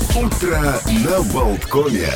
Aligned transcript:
Утро 0.00 0.80
на 1.06 1.22
Болткоме. 1.32 2.08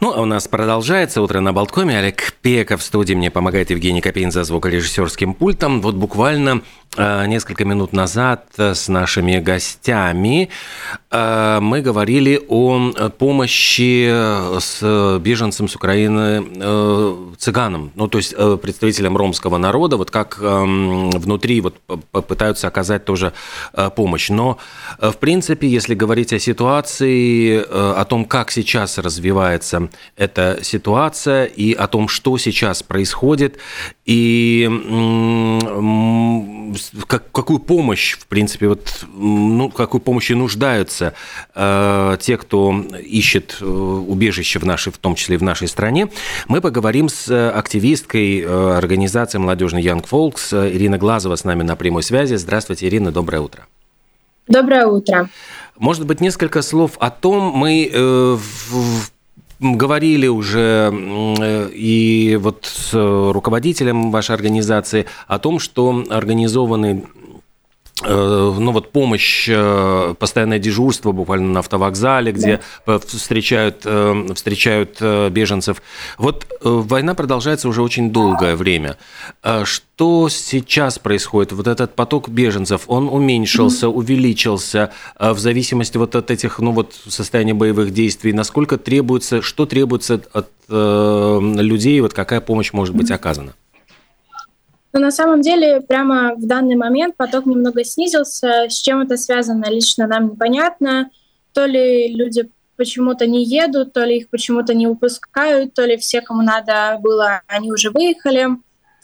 Ну, 0.00 0.12
а 0.12 0.20
у 0.20 0.24
нас 0.26 0.48
продолжается 0.48 1.22
утро 1.22 1.40
на 1.40 1.52
Болткоме. 1.52 1.98
Олег 1.98 2.34
Пеков 2.42 2.80
в 2.80 2.84
студии 2.84 3.14
мне 3.14 3.30
помогает 3.30 3.70
Евгений 3.70 4.00
Копейн 4.00 4.30
за 4.30 4.44
звукорежиссерским 4.44 5.32
пультом. 5.32 5.80
Вот 5.80 5.94
буквально 5.94 6.62
несколько 6.98 7.64
минут 7.64 7.92
назад 7.92 8.46
с 8.56 8.88
нашими 8.88 9.38
гостями 9.38 10.50
э, 11.10 11.58
мы 11.60 11.80
говорили 11.80 12.40
о 12.48 13.10
помощи 13.18 14.08
с 14.60 15.18
беженцам 15.18 15.68
с 15.68 15.76
Украины 15.76 16.44
э, 16.54 17.16
цыганам, 17.38 17.92
ну, 17.94 18.08
то 18.08 18.18
есть 18.18 18.34
э, 18.36 18.58
представителям 18.60 19.16
ромского 19.16 19.58
народа, 19.58 19.96
вот 19.96 20.10
как 20.10 20.38
э, 20.40 20.44
внутри 20.44 21.60
вот 21.60 21.76
пытаются 22.26 22.68
оказать 22.68 23.04
тоже 23.04 23.32
э, 23.72 23.90
помощь. 23.94 24.28
Но, 24.30 24.58
э, 24.98 25.10
в 25.10 25.16
принципе, 25.16 25.68
если 25.68 25.94
говорить 25.94 26.32
о 26.32 26.38
ситуации, 26.38 27.58
э, 27.58 27.94
о 27.96 28.04
том, 28.04 28.24
как 28.24 28.50
сейчас 28.50 28.98
развивается 28.98 29.88
эта 30.16 30.58
ситуация 30.62 31.44
и 31.44 31.72
о 31.72 31.86
том, 31.86 32.08
что 32.08 32.38
сейчас 32.38 32.82
происходит, 32.82 33.58
и 34.04 34.68
как, 37.06 37.30
какую 37.32 37.58
помощь, 37.58 38.16
в 38.16 38.26
принципе, 38.26 38.68
вот, 38.68 39.04
ну, 39.12 39.68
какой 39.70 40.00
помощи 40.00 40.32
нуждаются 40.32 41.14
э, 41.54 42.16
те, 42.20 42.36
кто 42.36 42.84
ищет 43.02 43.58
э, 43.60 43.64
убежище 43.64 44.58
в 44.58 44.64
нашей, 44.64 44.92
в 44.92 44.98
том 44.98 45.14
числе 45.14 45.36
и 45.36 45.38
в 45.38 45.42
нашей 45.42 45.68
стране, 45.68 46.08
мы 46.48 46.60
поговорим 46.60 47.08
с 47.08 47.50
активисткой 47.50 48.40
э, 48.40 48.76
организации 48.76 49.38
молодежный 49.38 49.82
Young 49.82 50.04
Folks 50.08 50.52
Ирина 50.72 50.98
Глазова 50.98 51.36
с 51.36 51.44
нами 51.44 51.62
на 51.62 51.76
прямой 51.76 52.02
связи. 52.02 52.34
Здравствуйте, 52.34 52.86
Ирина, 52.86 53.12
доброе 53.12 53.40
утро. 53.40 53.66
Доброе 54.48 54.86
утро. 54.86 55.28
Может 55.78 56.06
быть, 56.06 56.20
несколько 56.20 56.62
слов 56.62 56.92
о 56.98 57.10
том, 57.10 57.52
мы 57.54 57.90
э, 57.92 58.36
в 58.36 59.11
говорили 59.62 60.26
уже 60.26 60.90
э, 60.92 61.70
и 61.72 62.36
вот 62.40 62.64
с 62.64 62.92
руководителем 63.32 64.10
вашей 64.10 64.34
организации 64.34 65.06
о 65.28 65.38
том, 65.38 65.58
что 65.58 66.04
организованы 66.10 67.04
Э, 67.21 67.21
ну 68.00 68.72
вот 68.72 68.90
помощь, 68.90 69.48
э, 69.48 70.14
постоянное 70.18 70.58
дежурство 70.58 71.12
буквально 71.12 71.52
на 71.52 71.60
автовокзале, 71.60 72.32
где 72.32 72.60
да. 72.86 72.98
встречают, 72.98 73.82
э, 73.84 74.28
встречают 74.34 75.00
беженцев. 75.30 75.82
Вот 76.18 76.46
война 76.62 77.14
продолжается 77.14 77.68
уже 77.68 77.82
очень 77.82 78.10
долгое 78.10 78.56
время. 78.56 78.96
Что 79.64 80.28
сейчас 80.28 80.98
происходит? 80.98 81.52
Вот 81.52 81.68
этот 81.68 81.94
поток 81.94 82.28
беженцев, 82.28 82.82
он 82.86 83.08
уменьшился, 83.08 83.86
mm-hmm. 83.86 83.90
увеличился 83.90 84.92
в 85.18 85.38
зависимости 85.38 85.96
вот 85.96 86.16
от 86.16 86.30
этих, 86.30 86.58
ну 86.58 86.72
вот 86.72 86.94
состояния 87.08 87.54
боевых 87.54 87.92
действий. 87.92 88.32
Насколько 88.32 88.78
требуется, 88.78 89.42
что 89.42 89.66
требуется 89.66 90.20
от 90.32 90.48
людей, 90.68 92.00
вот 92.00 92.14
какая 92.14 92.40
помощь 92.40 92.72
может 92.72 92.96
быть 92.96 93.10
оказана? 93.10 93.54
Но 94.92 95.00
на 95.00 95.10
самом 95.10 95.40
деле 95.40 95.80
прямо 95.80 96.34
в 96.34 96.46
данный 96.46 96.76
момент 96.76 97.16
поток 97.16 97.46
немного 97.46 97.82
снизился. 97.84 98.66
С 98.68 98.74
чем 98.74 99.00
это 99.00 99.16
связано, 99.16 99.66
лично 99.70 100.06
нам 100.06 100.32
непонятно. 100.32 101.10
То 101.54 101.64
ли 101.64 102.14
люди 102.14 102.50
почему-то 102.76 103.26
не 103.26 103.44
едут, 103.44 103.92
то 103.92 104.04
ли 104.04 104.18
их 104.18 104.28
почему-то 104.30 104.74
не 104.74 104.86
выпускают, 104.86 105.74
то 105.74 105.84
ли 105.84 105.96
все, 105.96 106.20
кому 106.20 106.42
надо 106.42 106.98
было, 107.00 107.42
они 107.46 107.70
уже 107.70 107.90
выехали. 107.90 108.48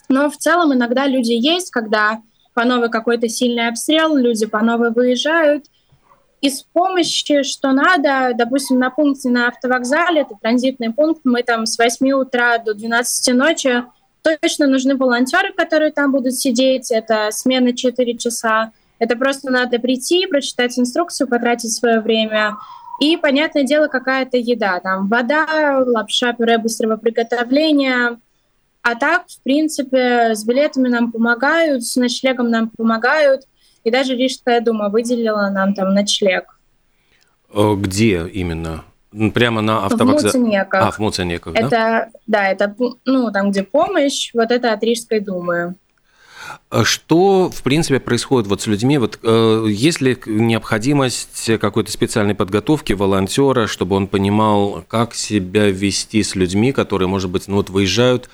Но 0.09 0.29
в 0.29 0.37
целом 0.37 0.73
иногда 0.73 1.07
люди 1.07 1.33
есть, 1.33 1.69
когда 1.69 2.21
по 2.53 2.65
новой 2.65 2.89
какой-то 2.89 3.29
сильный 3.29 3.67
обстрел, 3.67 4.15
люди 4.15 4.45
по 4.45 4.61
новой 4.63 4.91
выезжают. 4.91 5.65
Из 6.41 6.63
помощи, 6.63 7.43
что 7.43 7.71
надо, 7.71 8.33
допустим, 8.35 8.79
на 8.79 8.89
пункте 8.89 9.29
на 9.29 9.47
автовокзале, 9.47 10.21
это 10.21 10.35
транзитный 10.41 10.91
пункт, 10.91 11.21
мы 11.23 11.43
там 11.43 11.65
с 11.65 11.77
8 11.77 12.11
утра 12.11 12.57
до 12.57 12.73
12 12.73 13.35
ночи 13.35 13.83
Точно 14.21 14.67
нужны 14.67 14.95
волонтеры, 14.95 15.53
которые 15.53 15.91
там 15.91 16.11
будут 16.11 16.35
сидеть. 16.35 16.91
Это 16.91 17.29
смена 17.31 17.75
4 17.75 18.17
часа. 18.17 18.71
Это 18.99 19.15
просто 19.15 19.49
надо 19.49 19.79
прийти, 19.79 20.27
прочитать 20.27 20.77
инструкцию, 20.77 21.27
потратить 21.27 21.73
свое 21.73 22.01
время. 22.01 22.57
И, 22.99 23.15
понятное 23.15 23.63
дело, 23.63 23.87
какая-то 23.87 24.37
еда. 24.37 24.79
Там 24.81 25.07
вода, 25.07 25.83
лапша, 25.85 26.33
пюре 26.33 26.57
быстрого 26.57 26.97
приготовления. 26.97 28.19
А 28.81 28.95
так, 28.95 29.27
в 29.27 29.41
принципе, 29.41 30.35
с 30.35 30.43
билетами 30.43 30.89
нам 30.89 31.11
помогают, 31.11 31.85
с 31.85 31.95
ночлегом 31.95 32.49
нам 32.49 32.69
помогают. 32.69 33.43
И 33.85 33.91
даже 33.91 34.15
Рижская 34.15 34.59
дума 34.59 34.89
выделила 34.89 35.49
нам 35.49 35.73
там 35.73 35.93
ночлег. 35.93 36.59
Э, 37.53 37.75
где 37.75 38.27
именно? 38.27 38.83
Прямо 39.33 39.61
на 39.61 39.85
автовокзале? 39.85 40.31
В 40.31 40.35
Муценеках. 40.35 40.83
А, 40.83 40.91
в 40.91 40.99
Муценеках, 40.99 41.53
да? 41.53 41.59
Это, 41.59 42.09
да, 42.27 42.47
это, 42.47 42.75
ну, 43.05 43.31
там, 43.31 43.51
где 43.51 43.63
помощь, 43.63 44.31
вот 44.33 44.51
это 44.51 44.71
от 44.71 44.83
Рижской 44.83 45.19
думы. 45.19 45.75
А 46.69 46.83
что, 46.83 47.49
в 47.49 47.63
принципе, 47.63 47.99
происходит 47.99 48.47
вот 48.47 48.61
с 48.61 48.67
людьми? 48.67 48.97
Вот, 48.97 49.19
э, 49.23 49.65
есть 49.67 50.01
ли 50.01 50.17
необходимость 50.25 51.59
какой-то 51.59 51.91
специальной 51.91 52.35
подготовки 52.35 52.93
волонтера, 52.93 53.67
чтобы 53.67 53.95
он 53.95 54.07
понимал, 54.07 54.83
как 54.87 55.15
себя 55.15 55.69
вести 55.69 56.21
с 56.21 56.35
людьми, 56.35 56.71
которые, 56.71 57.07
может 57.07 57.29
быть, 57.29 57.47
ну, 57.47 57.57
вот 57.57 57.69
выезжают 57.69 58.29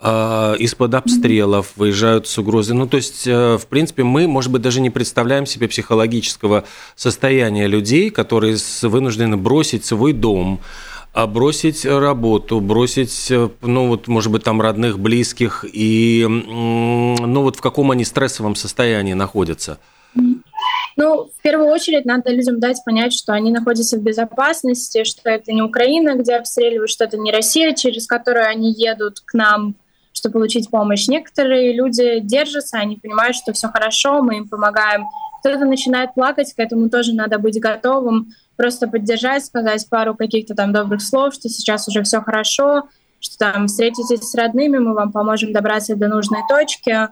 из-под 0.00 0.94
обстрелов, 0.94 1.72
выезжают 1.74 2.28
с 2.28 2.38
угрозой. 2.38 2.76
Ну, 2.76 2.86
то 2.86 2.96
есть, 2.98 3.26
э, 3.26 3.58
в 3.58 3.66
принципе, 3.66 4.04
мы, 4.04 4.28
может 4.28 4.52
быть, 4.52 4.62
даже 4.62 4.80
не 4.80 4.90
представляем 4.90 5.44
себе 5.44 5.66
психологического 5.66 6.64
состояния 6.94 7.66
людей, 7.66 8.10
которые 8.10 8.56
вынуждены 8.82 9.36
бросить 9.36 9.84
свой 9.84 10.12
дом, 10.12 10.60
а 11.12 11.26
бросить 11.26 11.84
работу, 11.84 12.60
бросить, 12.60 13.28
э, 13.30 13.48
ну 13.62 13.88
вот, 13.88 14.06
может 14.06 14.30
быть, 14.30 14.44
там 14.44 14.60
родных, 14.60 15.00
близких, 15.00 15.64
и, 15.64 16.24
ну 16.28 17.42
вот 17.42 17.56
в 17.56 17.60
каком 17.60 17.90
они 17.90 18.04
стрессовом 18.04 18.54
состоянии 18.54 19.14
находятся? 19.14 19.78
Ну, 20.96 21.30
в 21.36 21.42
первую 21.42 21.70
очередь 21.70 22.04
надо 22.04 22.30
людям 22.30 22.60
дать 22.60 22.84
понять, 22.84 23.12
что 23.12 23.32
они 23.32 23.50
находятся 23.50 23.96
в 23.96 24.02
безопасности, 24.02 25.02
что 25.02 25.28
это 25.30 25.52
не 25.52 25.62
Украина, 25.62 26.14
где 26.14 26.34
обстреливают, 26.34 26.90
что 26.90 27.04
это 27.04 27.16
не 27.16 27.32
Россия, 27.32 27.72
через 27.72 28.06
которую 28.06 28.46
они 28.46 28.72
едут 28.72 29.20
к 29.24 29.34
нам 29.34 29.74
чтобы 30.18 30.34
получить 30.34 30.70
помощь. 30.70 31.08
Некоторые 31.08 31.72
люди 31.72 32.20
держатся, 32.20 32.78
они 32.78 32.96
понимают, 32.96 33.36
что 33.36 33.52
все 33.52 33.68
хорошо, 33.68 34.22
мы 34.22 34.38
им 34.38 34.48
помогаем. 34.48 35.06
Кто-то 35.40 35.64
начинает 35.64 36.14
плакать, 36.14 36.52
к 36.52 36.58
этому 36.58 36.90
тоже 36.90 37.14
надо 37.14 37.38
быть 37.38 37.60
готовым, 37.60 38.32
просто 38.56 38.88
поддержать, 38.88 39.44
сказать 39.44 39.88
пару 39.88 40.14
каких-то 40.14 40.54
там 40.54 40.72
добрых 40.72 41.00
слов, 41.00 41.34
что 41.34 41.48
сейчас 41.48 41.86
уже 41.88 42.02
все 42.02 42.20
хорошо, 42.20 42.88
что 43.20 43.38
там 43.38 43.68
встретитесь 43.68 44.28
с 44.28 44.34
родными, 44.34 44.78
мы 44.78 44.94
вам 44.94 45.12
поможем 45.12 45.52
добраться 45.52 45.94
до 45.94 46.08
нужной 46.08 46.42
точки. 46.48 47.08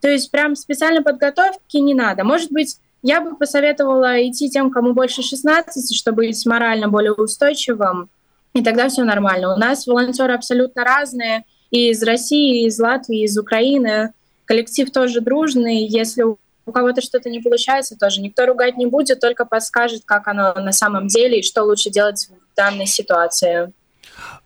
То 0.00 0.08
есть 0.08 0.30
прям 0.30 0.56
специальной 0.56 1.02
подготовки 1.02 1.76
не 1.76 1.94
надо. 1.94 2.24
Может 2.24 2.50
быть, 2.50 2.78
я 3.02 3.20
бы 3.20 3.36
посоветовала 3.36 4.26
идти 4.26 4.48
тем, 4.48 4.70
кому 4.70 4.94
больше 4.94 5.22
16, 5.22 5.94
чтобы 5.94 6.26
быть 6.26 6.46
морально 6.46 6.88
более 6.88 7.12
устойчивым, 7.12 8.08
и 8.54 8.62
тогда 8.62 8.88
все 8.88 9.04
нормально. 9.04 9.54
У 9.54 9.58
нас 9.58 9.86
волонтеры 9.86 10.32
абсолютно 10.32 10.84
разные— 10.84 11.44
и 11.70 11.90
из 11.90 12.02
России, 12.02 12.62
и 12.62 12.66
из 12.66 12.78
Латвии, 12.78 13.20
и 13.20 13.24
из 13.24 13.38
Украины. 13.38 14.12
Коллектив 14.44 14.90
тоже 14.90 15.20
дружный. 15.20 15.84
Если 15.86 16.22
у 16.22 16.72
кого-то 16.72 17.00
что-то 17.00 17.30
не 17.30 17.40
получается, 17.40 17.96
тоже 17.98 18.20
никто 18.20 18.46
ругать 18.46 18.76
не 18.76 18.86
будет, 18.86 19.20
только 19.20 19.44
подскажет, 19.44 20.02
как 20.04 20.28
оно 20.28 20.54
на 20.54 20.72
самом 20.72 21.08
деле 21.08 21.40
и 21.40 21.42
что 21.42 21.64
лучше 21.64 21.90
делать 21.90 22.28
в 22.28 22.56
данной 22.56 22.86
ситуации. 22.86 23.72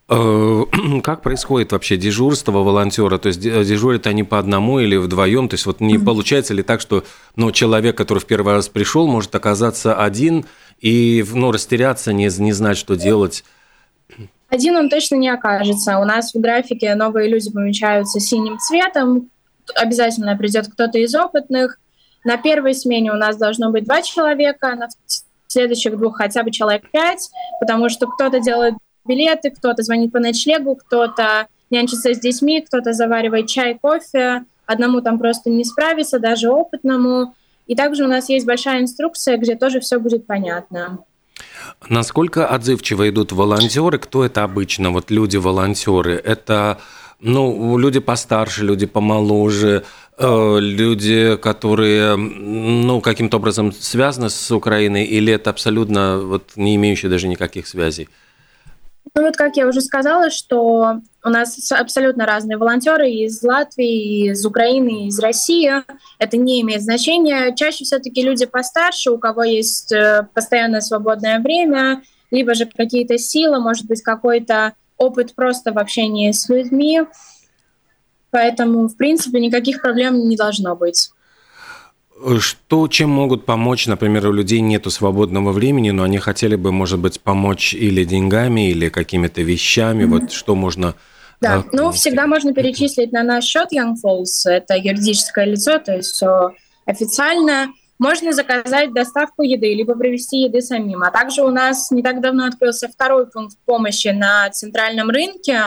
Э, 0.09 0.65
как 1.03 1.23
происходит 1.23 1.73
вообще 1.73 1.97
дежурство 1.97 2.53
волонтера? 2.53 3.19
То 3.19 3.29
есть 3.29 3.41
дежурят 3.41 4.07
они 4.07 4.25
по 4.25 4.39
одному 4.39 4.81
или 4.81 4.97
вдвоем? 4.97 5.49
То 5.49 5.55
есть 5.55 5.67
вот 5.67 5.81
не 5.81 5.99
получается 5.99 6.55
ли 6.55 6.63
так, 6.63 6.81
что 6.81 7.05
ну, 7.37 7.51
человек, 7.51 7.97
который 7.97 8.19
в 8.19 8.27
первый 8.27 8.55
раз 8.55 8.69
пришел, 8.69 9.07
может 9.07 9.35
оказаться 9.35 9.95
один 9.95 10.47
и 10.81 11.25
ну, 11.33 11.53
растеряться, 11.53 12.13
не, 12.13 12.31
не 12.39 12.53
знать, 12.53 12.77
что 12.77 12.95
делать? 12.95 13.45
Один 14.53 14.77
он 14.77 14.91
точно 14.91 15.15
не 15.15 15.31
окажется. 15.31 15.99
У 15.99 16.05
нас 16.05 16.35
в 16.35 16.39
графике 16.39 16.95
новые 16.95 17.27
люди 17.27 17.51
помечаются 17.51 18.21
синим 18.21 18.59
цветом. 18.59 19.31
Обязательно 19.75 20.37
придет 20.37 20.69
кто-то 20.71 20.99
из 20.99 21.15
опытных. 21.15 21.79
На 22.23 22.37
первой 22.37 22.75
смене 22.75 23.13
у 23.13 23.17
нас 23.17 23.39
должно 23.39 23.71
быть 23.71 23.85
два 23.85 24.03
человека, 24.03 24.75
на 24.77 24.89
следующих 25.47 25.97
двух 25.97 26.19
хотя 26.19 26.43
бы 26.43 26.51
человек 26.51 26.91
пять, 26.91 27.31
потому 27.61 27.89
что 27.89 28.07
кто-то 28.07 28.41
делает 28.41 28.75
билеты, 29.07 29.51
кто-то 29.51 29.83
звонит 29.83 30.13
по 30.13 30.21
ночлегу, 30.21 30.77
кто-то 30.77 31.47
нянчится 31.71 32.13
с 32.13 32.19
детьми, 32.19 32.61
кто-то 32.61 32.93
заваривает 32.93 33.47
чай, 33.47 33.79
кофе. 33.81 34.45
Одному 34.67 35.01
там 35.01 35.19
просто 35.19 35.49
не 35.49 35.65
справиться, 35.65 36.19
даже 36.19 36.51
опытному. 36.51 37.35
И 37.67 37.75
также 37.75 38.05
у 38.05 38.09
нас 38.09 38.29
есть 38.29 38.45
большая 38.45 38.83
инструкция, 38.83 39.39
где 39.39 39.55
тоже 39.57 39.81
все 39.81 39.99
будет 39.99 40.27
понятно. 40.27 40.99
Насколько 41.89 42.47
отзывчиво 42.47 43.09
идут 43.09 43.33
волонтеры? 43.33 43.99
Кто 43.99 44.25
это 44.25 44.45
обычно? 44.45 44.91
Вот 44.91 45.11
люди-волонтеры. 45.11 46.15
Это 46.15 46.79
ну, 47.21 47.79
люди 47.79 48.01
постарше, 48.01 48.65
люди 48.65 48.87
помоложе, 48.87 49.85
Э, 50.19 50.59
люди, 50.61 51.37
которые, 51.37 52.17
ну, 52.17 53.01
каким-то 53.01 53.39
образом 53.39 53.73
связаны 53.73 54.29
с 54.29 54.51
Украиной, 54.51 55.05
или 55.05 55.33
это 55.33 55.51
абсолютно 55.51 56.19
вот 56.19 56.53
не 56.57 56.77
имеющие 56.77 57.11
даже 57.11 57.29
никаких 57.29 57.67
связей? 57.67 58.09
Ну 59.15 59.23
вот, 59.23 59.37
как 59.37 59.57
я 59.57 59.67
уже 59.67 59.81
сказала, 59.81 60.31
что 60.31 61.01
у 61.25 61.29
нас 61.29 61.71
абсолютно 61.71 62.25
разные 62.25 62.57
волонтеры 62.57 63.11
из 63.11 63.43
Латвии, 63.43 64.31
из 64.31 64.45
Украины, 64.47 65.09
из 65.09 65.19
России. 65.19 65.71
Это 66.19 66.37
не 66.37 66.63
имеет 66.63 66.83
значения. 66.83 67.55
Чаще 67.55 67.85
все-таки 67.85 68.23
люди 68.23 68.47
постарше, 68.47 69.11
у 69.11 69.19
кого 69.19 69.43
есть 69.43 69.93
э, 69.93 70.27
постоянное 70.33 70.81
свободное 70.81 71.41
время, 71.41 72.03
либо 72.31 72.55
же 72.55 72.65
какие-то 72.65 73.19
силы, 73.19 73.61
может 73.61 73.87
быть, 73.87 74.03
какой-то 74.03 74.73
опыт 74.97 75.35
просто 75.35 75.73
в 75.73 75.79
общении 75.79 76.33
с 76.33 76.49
людьми. 76.49 77.03
Поэтому, 78.31 78.89
в 78.89 78.97
принципе, 78.97 79.41
никаких 79.41 79.83
проблем 79.83 80.27
не 80.27 80.37
должно 80.37 80.75
быть. 80.75 81.11
Что, 82.39 82.89
чем 82.89 83.11
могут 83.11 83.45
помочь, 83.45 83.87
например, 83.87 84.29
у 84.29 84.33
людей 84.33 84.61
нету 84.61 84.91
свободного 84.91 85.53
времени, 85.53 85.91
но 85.91 86.05
они 86.05 86.19
хотели 86.19 86.57
бы, 86.57 86.73
может 86.73 86.99
быть, 86.99 87.21
помочь 87.21 87.75
или 87.75 88.05
деньгами, 88.05 88.71
или 88.71 88.89
какими-то 88.89 89.43
вещами. 89.43 90.05
Mm-hmm. 90.05 90.21
Вот 90.21 90.33
что 90.33 90.55
можно... 90.55 90.95
Да, 91.41 91.55
а, 91.57 91.65
ну, 91.73 91.91
всегда 91.91 92.27
можно 92.27 92.55
перечислить 92.55 93.13
на 93.13 93.23
наш 93.23 93.45
счет 93.45 93.69
Young 93.73 93.95
Falls. 94.03 94.47
Это 94.47 94.77
юридическое 94.77 95.47
лицо, 95.47 95.79
то 95.79 95.97
есть 95.97 96.11
все 96.11 96.53
официально. 96.87 97.69
Можно 97.99 98.33
заказать 98.33 98.93
доставку 98.93 99.43
еды, 99.43 99.75
либо 99.75 99.95
привезти 99.95 100.43
еды 100.43 100.61
самим. 100.61 101.03
А 101.03 101.11
также 101.11 101.43
у 101.43 101.51
нас 101.51 101.91
не 101.91 102.03
так 102.03 102.21
давно 102.21 102.47
открылся 102.47 102.89
второй 102.89 103.27
пункт 103.27 103.57
помощи 103.65 104.09
на 104.09 104.51
центральном 104.51 105.11
рынке 105.11 105.63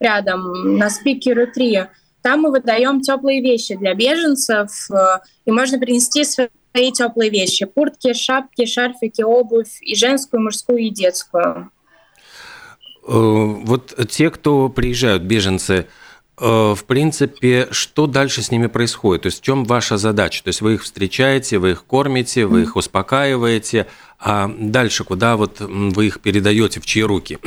рядом, 0.00 0.78
на 0.78 0.90
Спикеру 0.90 1.46
3 1.46 1.86
там 2.26 2.40
мы 2.40 2.50
выдаем 2.50 3.02
теплые 3.02 3.40
вещи 3.40 3.76
для 3.76 3.94
беженцев, 3.94 4.90
э, 4.90 5.20
и 5.44 5.52
можно 5.52 5.78
принести 5.78 6.24
свои 6.24 6.90
теплые 6.90 7.30
вещи. 7.30 7.66
Куртки, 7.66 8.14
шапки, 8.14 8.66
шарфики, 8.66 9.22
обувь, 9.22 9.78
и 9.80 9.94
женскую, 9.94 10.40
и 10.40 10.42
мужскую, 10.42 10.78
и 10.80 10.90
детскую. 10.90 11.70
Э, 13.06 13.12
вот 13.12 13.94
те, 14.08 14.30
кто 14.30 14.68
приезжают, 14.68 15.22
беженцы, 15.22 15.86
э, 16.40 16.74
в 16.74 16.84
принципе, 16.88 17.68
что 17.70 18.08
дальше 18.08 18.42
с 18.42 18.50
ними 18.50 18.66
происходит? 18.66 19.22
То 19.22 19.26
есть 19.26 19.38
в 19.38 19.44
чем 19.44 19.64
ваша 19.64 19.96
задача? 19.96 20.42
То 20.42 20.48
есть 20.48 20.62
вы 20.62 20.74
их 20.74 20.82
встречаете, 20.82 21.58
вы 21.58 21.70
их 21.70 21.84
кормите, 21.84 22.46
вы 22.46 22.62
их 22.62 22.74
успокаиваете, 22.74 23.86
а 24.18 24.50
дальше 24.58 25.04
куда 25.04 25.36
вот 25.36 25.60
вы 25.60 26.08
их 26.08 26.18
передаете, 26.20 26.80
в 26.80 26.86
чьи 26.86 27.04
руки? 27.04 27.38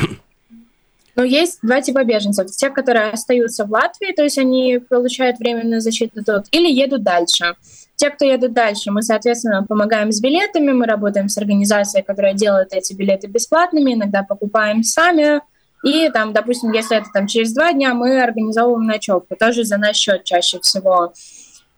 Но 1.19 1.25
есть 1.25 1.59
два 1.61 1.81
типа 1.81 2.05
беженцев. 2.05 2.49
Те, 2.49 2.69
которые 2.69 3.09
остаются 3.09 3.65
в 3.65 3.71
Латвии, 3.71 4.13
то 4.13 4.23
есть 4.23 4.37
они 4.37 4.79
получают 4.79 5.37
временную 5.37 5.81
защиту 5.81 6.23
тут, 6.23 6.45
или 6.51 6.71
едут 6.71 7.03
дальше. 7.03 7.55
Те, 7.97 8.09
кто 8.09 8.23
едут 8.23 8.53
дальше, 8.53 8.89
мы, 8.89 9.01
соответственно, 9.01 9.65
помогаем 9.67 10.13
с 10.13 10.21
билетами, 10.21 10.71
мы 10.71 10.85
работаем 10.85 11.27
с 11.27 11.37
организацией, 11.37 12.05
которая 12.05 12.35
делает 12.35 12.69
эти 12.71 12.93
билеты 12.93 13.27
бесплатными, 13.27 13.95
иногда 13.95 14.23
покупаем 14.23 14.81
сами. 14.81 15.41
И 15.83 16.07
там, 16.07 16.31
допустим, 16.31 16.71
если 16.71 16.95
это 16.95 17.07
там 17.13 17.27
через 17.27 17.51
два 17.53 17.73
дня, 17.73 17.93
мы 17.93 18.21
организовываем 18.23 18.87
ночевку, 18.87 19.35
тоже 19.35 19.65
за 19.65 19.75
наш 19.75 19.97
счет 19.97 20.23
чаще 20.23 20.61
всего. 20.61 21.11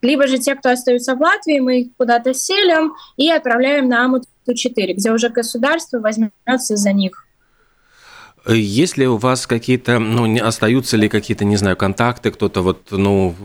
Либо 0.03 0.27
же 0.27 0.37
те, 0.37 0.53
кто 0.53 0.69
остаются 0.69 1.15
в 1.15 1.19
Латвии, 1.19 1.59
мы 1.59 1.81
их 1.81 1.87
куда-то 1.97 2.35
селим 2.35 2.93
и 3.17 3.31
отправляем 3.31 3.89
на 3.89 4.05
Амуту-4, 4.05 4.93
где 4.93 5.11
уже 5.11 5.29
государство 5.29 5.97
возьмется 5.97 6.75
за 6.75 6.93
них. 6.93 7.25
Есть 8.47 8.97
ли 8.97 9.07
у 9.07 9.17
вас 9.17 9.45
какие-то, 9.45 9.99
ну, 9.99 10.43
остаются 10.43 10.97
ли 10.97 11.09
какие-то, 11.09 11.45
не 11.45 11.57
знаю, 11.57 11.77
контакты, 11.77 12.31
кто-то 12.31 12.61
вот, 12.61 12.87
ну, 12.89 13.35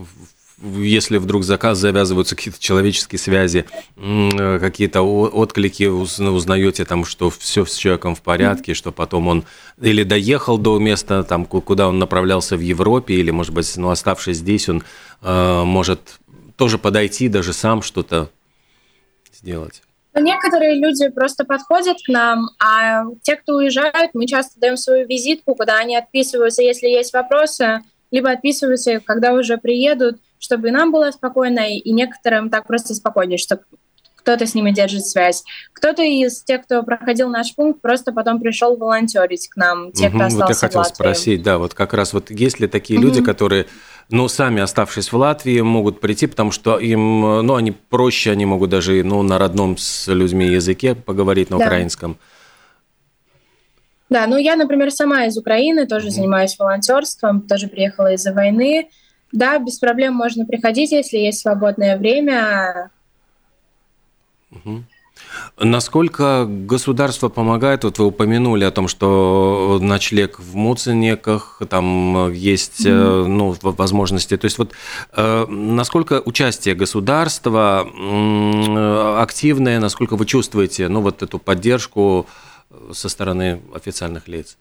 если 0.62 1.18
вдруг 1.18 1.44
заказ 1.44 1.78
завязываются 1.78 2.34
какие-то 2.34 2.58
человеческие 2.58 3.18
связи, 3.18 3.66
какие-то 3.96 5.02
отклики, 5.02 5.84
узнаете 5.84 6.86
там, 6.86 7.04
что 7.04 7.28
все 7.28 7.66
с 7.66 7.74
человеком 7.76 8.14
в 8.14 8.22
порядке, 8.22 8.72
что 8.72 8.90
потом 8.90 9.28
он 9.28 9.44
или 9.80 10.02
доехал 10.02 10.56
до 10.56 10.78
места, 10.78 11.24
там, 11.24 11.44
куда 11.44 11.88
он 11.88 11.98
направлялся 11.98 12.56
в 12.56 12.60
Европе, 12.60 13.14
или, 13.14 13.30
может 13.30 13.52
быть, 13.52 13.70
ну, 13.76 13.90
оставшись 13.90 14.38
здесь, 14.38 14.68
он 14.70 14.82
э, 15.20 15.62
может 15.64 16.20
тоже 16.56 16.78
подойти, 16.78 17.28
даже 17.28 17.52
сам 17.52 17.82
что-то 17.82 18.30
сделать. 19.34 19.82
Некоторые 20.18 20.76
люди 20.76 21.08
просто 21.08 21.44
подходят 21.44 21.98
к 22.04 22.08
нам, 22.08 22.48
а 22.58 23.04
те, 23.22 23.36
кто 23.36 23.56
уезжают, 23.56 24.12
мы 24.14 24.26
часто 24.26 24.58
даем 24.58 24.76
свою 24.76 25.06
визитку, 25.06 25.54
куда 25.54 25.78
они 25.78 25.96
отписываются, 25.96 26.62
если 26.62 26.86
есть 26.86 27.12
вопросы, 27.12 27.80
либо 28.10 28.30
отписываются, 28.30 29.00
когда 29.00 29.32
уже 29.32 29.58
приедут, 29.58 30.18
чтобы 30.38 30.70
нам 30.70 30.90
было 30.90 31.10
спокойно, 31.10 31.68
и 31.68 31.92
некоторым 31.92 32.50
так 32.50 32.66
просто 32.66 32.94
спокойнее, 32.94 33.38
что 33.38 33.60
кто-то 34.26 34.44
с 34.44 34.54
ними 34.56 34.72
держит 34.72 35.06
связь. 35.06 35.44
Кто-то 35.72 36.02
из 36.02 36.42
тех, 36.42 36.64
кто 36.64 36.82
проходил 36.82 37.28
наш 37.28 37.54
пункт, 37.54 37.80
просто 37.80 38.12
потом 38.12 38.40
пришел 38.40 38.76
волонтерить 38.76 39.48
к 39.48 39.56
нам, 39.56 39.92
те, 39.92 40.08
кто 40.08 40.18
угу, 40.18 40.26
остался 40.26 40.44
Вот 40.44 40.50
я 40.50 40.68
хотел 40.68 40.84
спросить, 40.84 41.42
да, 41.42 41.58
вот 41.58 41.74
как 41.74 41.94
раз 41.94 42.12
вот 42.12 42.30
есть 42.30 42.58
ли 42.58 42.66
такие 42.66 42.98
угу. 42.98 43.06
люди, 43.08 43.22
которые 43.22 43.66
но 44.08 44.28
сами 44.28 44.62
оставшись 44.62 45.10
в 45.10 45.16
Латвии 45.16 45.60
могут 45.60 46.00
прийти, 46.00 46.26
потому 46.26 46.52
что 46.52 46.78
им, 46.78 47.20
ну, 47.20 47.54
они 47.54 47.72
проще, 47.72 48.30
они 48.30 48.46
могут 48.46 48.70
даже, 48.70 49.02
ну, 49.02 49.22
на 49.22 49.38
родном 49.38 49.76
с 49.76 50.06
людьми 50.08 50.46
языке 50.46 50.94
поговорить 50.94 51.50
на 51.50 51.58
да. 51.58 51.66
украинском. 51.66 52.16
Да, 54.08 54.26
ну 54.28 54.36
я, 54.36 54.54
например, 54.54 54.92
сама 54.92 55.26
из 55.26 55.36
Украины, 55.36 55.86
тоже 55.86 56.08
mm-hmm. 56.08 56.10
занимаюсь 56.12 56.58
волонтерством, 56.58 57.40
тоже 57.42 57.66
приехала 57.66 58.12
из-за 58.12 58.32
войны. 58.32 58.88
Да, 59.32 59.58
без 59.58 59.78
проблем 59.78 60.14
можно 60.14 60.46
приходить, 60.46 60.92
если 60.92 61.18
есть 61.18 61.40
свободное 61.40 61.98
время. 61.98 62.90
Mm-hmm. 64.52 64.82
Насколько 65.58 66.46
государство 66.46 67.28
помогает? 67.28 67.84
Вот 67.84 67.98
вы 67.98 68.06
упомянули 68.06 68.64
о 68.64 68.70
том, 68.70 68.88
что 68.88 69.78
ночлег 69.80 70.38
в 70.38 70.54
Муценеках, 70.54 71.62
там 71.68 72.32
есть 72.32 72.86
mm-hmm. 72.86 73.26
ну, 73.26 73.56
возможности. 73.62 74.36
То 74.36 74.44
есть 74.44 74.58
вот 74.58 74.72
э, 75.16 75.46
насколько 75.46 76.20
участие 76.24 76.74
государства 76.74 77.80
активное, 79.22 79.80
насколько 79.80 80.16
вы 80.16 80.26
чувствуете 80.26 80.88
ну, 80.88 81.00
вот 81.00 81.22
эту 81.22 81.38
поддержку 81.38 82.26
со 82.92 83.08
стороны 83.08 83.62
официальных 83.74 84.28
лиц? 84.28 84.58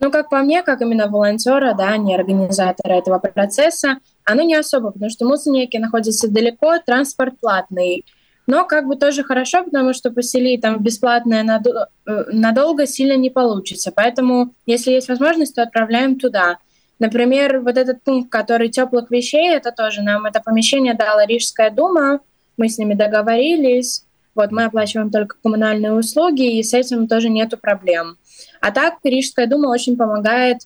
Ну, 0.00 0.10
как 0.12 0.28
по 0.28 0.38
мне, 0.42 0.62
как 0.62 0.80
именно 0.80 1.08
волонтера, 1.08 1.74
да, 1.74 1.96
не 1.96 2.14
организатора 2.14 2.94
этого 2.94 3.18
процесса, 3.18 3.98
оно 4.24 4.42
не 4.42 4.54
особо, 4.54 4.90
потому 4.90 5.10
что 5.10 5.24
Муценеки 5.24 5.76
находятся 5.78 6.28
далеко, 6.28 6.78
транспорт 6.84 7.34
платный– 7.40 8.04
но 8.48 8.64
как 8.64 8.86
бы 8.86 8.96
тоже 8.96 9.22
хорошо, 9.22 9.62
потому 9.62 9.92
что 9.92 10.10
поселить 10.10 10.62
там 10.62 10.82
бесплатное 10.82 11.42
надо, 11.42 11.90
э, 12.06 12.24
надолго 12.32 12.86
сильно 12.86 13.14
не 13.14 13.28
получится. 13.28 13.92
Поэтому, 13.94 14.54
если 14.64 14.90
есть 14.92 15.08
возможность, 15.08 15.54
то 15.54 15.62
отправляем 15.62 16.18
туда. 16.18 16.56
Например, 16.98 17.60
вот 17.60 17.76
этот 17.76 18.02
пункт, 18.02 18.32
который 18.32 18.70
теплых 18.70 19.10
вещей, 19.10 19.54
это 19.54 19.70
тоже 19.70 20.00
нам 20.00 20.24
это 20.24 20.40
помещение 20.40 20.94
дала 20.94 21.26
Рижская 21.26 21.70
дума, 21.70 22.20
мы 22.56 22.70
с 22.70 22.78
ними 22.78 22.94
договорились, 22.94 24.06
вот 24.34 24.50
мы 24.50 24.64
оплачиваем 24.64 25.10
только 25.10 25.36
коммунальные 25.42 25.92
услуги, 25.92 26.58
и 26.58 26.62
с 26.62 26.72
этим 26.72 27.06
тоже 27.06 27.28
нету 27.28 27.58
проблем. 27.58 28.16
А 28.62 28.70
так 28.70 28.94
Рижская 29.04 29.46
дума 29.46 29.68
очень 29.68 29.98
помогает, 29.98 30.62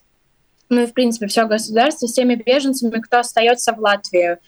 ну 0.69 0.83
и 0.83 0.87
в 0.87 0.93
принципе 0.93 1.27
все 1.27 1.47
государство 1.47 2.07
с 2.07 2.13
теми 2.13 2.37
беженцами, 2.37 3.01
кто 3.01 3.19
остается 3.19 3.73
в 3.73 3.81
Латвии. 3.81 4.39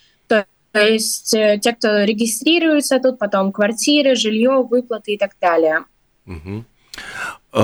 То 0.75 0.85
есть 0.85 1.33
э, 1.35 1.61
те, 1.63 1.73
кто 1.73 2.03
регистрируется 2.03 2.99
тут, 2.99 3.21
потом 3.21 3.53
квартиры, 3.53 4.17
жилье, 4.17 4.67
выплаты 4.69 5.13
и 5.13 5.17
так 5.17 5.37
далее. 5.41 5.85
Угу. 6.27 6.65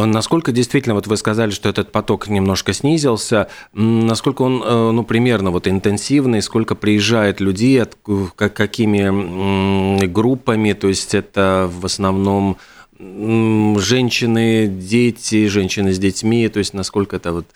Насколько 0.07 0.53
действительно, 0.53 0.95
вот 0.95 1.09
вы 1.09 1.17
сказали, 1.17 1.51
что 1.51 1.69
этот 1.69 1.91
поток 1.91 2.29
немножко 2.29 2.73
снизился, 2.73 3.49
насколько 3.73 4.43
он, 4.43 4.63
э, 4.63 4.91
ну, 4.93 5.03
примерно 5.03 5.51
вот 5.51 5.67
интенсивный, 5.67 6.41
сколько 6.41 6.77
приезжает 6.77 7.41
людей, 7.41 7.83
от, 7.83 7.97
какими 8.37 10.07
группами, 10.07 10.73
то 10.73 10.87
есть 10.87 11.13
это 11.17 11.69
в 11.69 11.85
основном 11.85 12.59
женщины, 13.01 14.69
дети, 14.69 15.49
женщины 15.49 15.93
с 15.93 15.99
детьми, 15.99 16.49
то 16.49 16.61
есть 16.61 16.75
насколько 16.75 17.17
это 17.17 17.33
вот 17.33 17.47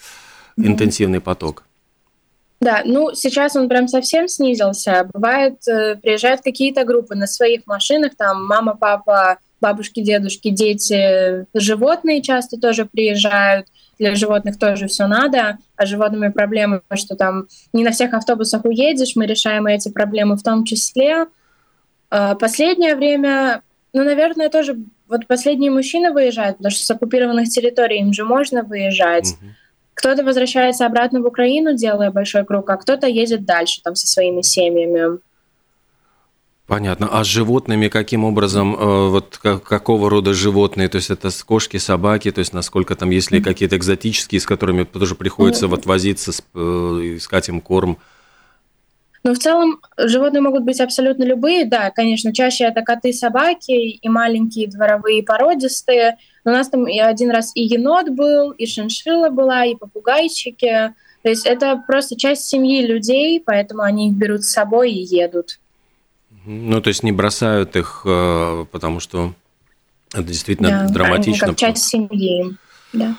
интенсивный 0.56 1.20
поток? 1.20 1.62
Да, 2.64 2.80
ну 2.86 3.10
сейчас 3.14 3.56
он 3.56 3.68
прям 3.68 3.88
совсем 3.88 4.26
снизился. 4.26 5.06
Бывает, 5.12 5.56
э, 5.68 5.96
приезжают 5.96 6.40
какие-то 6.40 6.84
группы 6.84 7.14
на 7.14 7.26
своих 7.26 7.66
машинах, 7.66 8.12
там 8.16 8.46
мама, 8.46 8.74
папа, 8.74 9.36
бабушки, 9.60 10.00
дедушки, 10.00 10.48
дети, 10.48 11.44
животные 11.52 12.22
часто 12.22 12.58
тоже 12.58 12.86
приезжают. 12.86 13.66
Для 13.98 14.14
животных 14.14 14.58
тоже 14.58 14.86
все 14.86 15.06
надо, 15.06 15.58
а 15.76 15.84
животными 15.84 16.30
проблемы, 16.30 16.80
что 16.94 17.16
там 17.16 17.48
не 17.74 17.84
на 17.84 17.90
всех 17.90 18.14
автобусах 18.14 18.64
уедешь, 18.64 19.14
мы 19.14 19.26
решаем 19.26 19.66
эти 19.66 19.90
проблемы 19.90 20.36
в 20.36 20.42
том 20.42 20.64
числе. 20.64 21.26
А, 22.08 22.34
последнее 22.34 22.96
время, 22.96 23.60
ну, 23.92 24.04
наверное, 24.04 24.48
тоже 24.48 24.78
вот 25.06 25.26
последние 25.26 25.70
мужчины 25.70 26.12
выезжают, 26.12 26.56
потому 26.56 26.72
что 26.72 26.82
с 26.82 26.90
оккупированных 26.90 27.50
территорий 27.50 28.00
им 28.00 28.14
же 28.14 28.24
можно 28.24 28.62
выезжать. 28.62 29.34
Mm-hmm. 29.34 29.63
Кто-то 29.94 30.24
возвращается 30.24 30.86
обратно 30.86 31.20
в 31.20 31.26
Украину, 31.26 31.74
делая 31.74 32.10
большой 32.10 32.44
круг, 32.44 32.68
а 32.68 32.76
кто-то 32.76 33.06
едет 33.06 33.44
дальше 33.44 33.80
там 33.82 33.94
со 33.94 34.06
своими 34.06 34.42
семьями. 34.42 35.18
Понятно. 36.66 37.08
А 37.10 37.24
с 37.24 37.26
животными 37.26 37.88
каким 37.88 38.24
образом, 38.24 38.74
э, 38.74 39.08
вот 39.10 39.38
какого 39.38 40.08
рода 40.08 40.32
животные? 40.32 40.88
То 40.88 40.96
есть 40.96 41.10
это 41.10 41.28
кошки, 41.44 41.76
собаки, 41.76 42.30
то 42.30 42.38
есть 42.38 42.54
насколько 42.54 42.96
там, 42.96 43.10
есть 43.10 43.30
ли 43.30 43.42
какие-то 43.42 43.76
экзотические, 43.76 44.40
с 44.40 44.46
которыми 44.46 44.84
тоже 44.84 45.14
приходится 45.14 45.68
вот 45.68 45.84
возиться, 45.84 46.32
э, 46.54 46.58
искать 46.58 47.50
им 47.50 47.60
корм? 47.60 47.98
Ну, 49.24 49.32
в 49.32 49.38
целом, 49.38 49.80
животные 49.96 50.42
могут 50.42 50.64
быть 50.64 50.80
абсолютно 50.80 51.24
любые, 51.24 51.64
да, 51.64 51.90
конечно, 51.90 52.34
чаще 52.34 52.64
это 52.64 52.82
коты, 52.82 53.14
собаки 53.14 53.72
и 53.72 54.08
маленькие 54.10 54.68
дворовые 54.68 55.22
породистые. 55.22 56.18
Но 56.44 56.52
у 56.52 56.54
нас 56.54 56.68
там 56.68 56.86
и 56.86 56.98
один 56.98 57.30
раз 57.30 57.50
и 57.54 57.62
енот 57.62 58.10
был, 58.10 58.50
и 58.50 58.66
шиншилла 58.66 59.30
была, 59.30 59.64
и 59.64 59.76
попугайчики. 59.76 60.92
То 61.22 61.30
есть 61.30 61.46
это 61.46 61.82
просто 61.86 62.16
часть 62.16 62.44
семьи 62.44 62.84
людей, 62.84 63.40
поэтому 63.40 63.80
они 63.80 64.10
их 64.10 64.14
берут 64.14 64.44
с 64.44 64.52
собой 64.52 64.92
и 64.92 65.02
едут. 65.02 65.58
Ну, 66.44 66.82
то 66.82 66.88
есть 66.88 67.02
не 67.02 67.12
бросают 67.12 67.76
их, 67.76 68.02
э, 68.04 68.66
потому 68.70 69.00
что 69.00 69.32
это 70.12 70.24
действительно 70.24 70.68
да, 70.68 70.88
драматично. 70.92 71.48
Как 71.48 71.56
часть 71.56 71.84
семьи, 71.84 72.54
да. 72.92 73.16